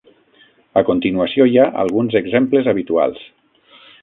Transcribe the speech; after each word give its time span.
A 0.81 0.81
continuació 0.87 1.47
hi 1.51 1.59
ha 1.59 1.67
alguns 1.83 2.19
exemples 2.21 2.71
habituals. 2.73 3.23